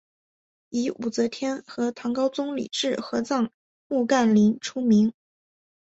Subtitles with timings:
[0.69, 3.51] 以武则天和唐高宗李治合葬
[3.87, 5.13] 墓干陵出名。